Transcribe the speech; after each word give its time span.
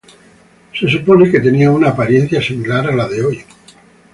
Se 0.73 0.89
supone 0.89 1.29
que 1.29 1.39
tenía 1.39 1.69
una 1.69 1.89
apariencia 1.89 2.41
similar 2.41 2.89
a 2.89 2.95
la 2.95 3.07
de 3.07 3.23
hoy. 3.23 3.45